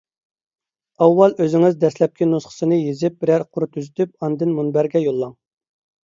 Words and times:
ئاۋۋال 1.05 1.33
ئۆزىڭىز 1.43 1.75
دەسلەپكى 1.83 2.27
نۇسخىسىنى 2.29 2.79
يېزىپ 2.79 3.19
بىرەر 3.25 3.45
قۇر 3.57 3.65
تۈزىتىپ، 3.75 4.15
ئاندىن 4.29 4.55
مۇنبەرگە 4.61 5.03
يوللاڭ. 5.05 5.37